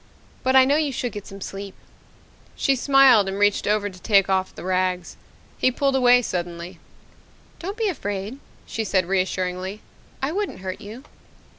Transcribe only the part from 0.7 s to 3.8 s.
you should get some sleep." She smiled and reached